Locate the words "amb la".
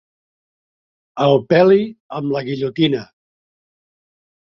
2.23-2.45